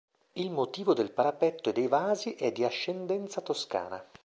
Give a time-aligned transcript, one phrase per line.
[0.33, 4.03] Il motivo del parapetto e dei vasi è di ascendenza toscana.